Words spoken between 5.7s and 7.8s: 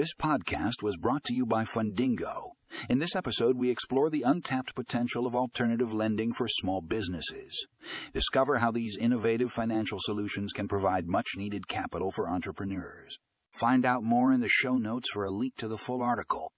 lending for small businesses.